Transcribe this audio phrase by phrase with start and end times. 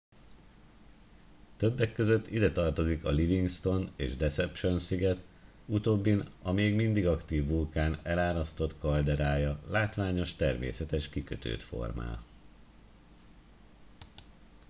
[1.57, 5.23] többek között ide tartozik a livingston és deception sziget
[5.65, 12.19] utóbbin a még mindig aktív vulkán elárasztott kalderája látványos természetes kikötőt formál